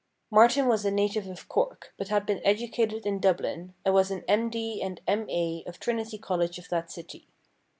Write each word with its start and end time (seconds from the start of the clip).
Martin 0.31 0.67
was 0.67 0.83
a 0.83 0.89
native 0.89 1.27
of 1.27 1.47
Cork, 1.47 1.93
but 1.95 2.07
had 2.07 2.25
been 2.25 2.41
educated 2.43 3.05
in 3.05 3.19
Dublin, 3.19 3.75
and 3.85 3.93
was 3.93 4.09
an 4.09 4.23
M.D. 4.27 4.81
and 4.81 4.99
M.A. 5.05 5.63
of 5.67 5.79
Trinity 5.79 6.17
College 6.17 6.57
of 6.57 6.69
that 6.69 6.89
city. 6.91 7.27